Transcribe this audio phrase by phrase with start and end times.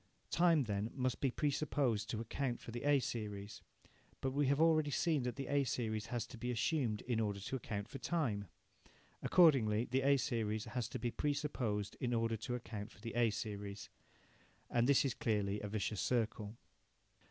[0.31, 3.61] Time then must be pre supposed to account for the A series.
[4.19, 7.39] But we have already seen that the A series has to be assumed in order
[7.39, 8.47] to account for time.
[9.21, 13.13] Accordingly the A series has to be pre supposed in order to account for the
[13.13, 13.89] A series.
[14.71, 16.57] And this is clearly a vicious circle.